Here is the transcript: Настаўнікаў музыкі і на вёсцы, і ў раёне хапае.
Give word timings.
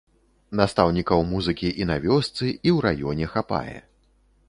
Настаўнікаў 0.61 1.21
музыкі 1.35 1.69
і 1.83 1.89
на 1.91 1.99
вёсцы, 2.09 2.45
і 2.67 2.69
ў 2.75 2.77
раёне 2.89 3.25
хапае. 3.37 3.77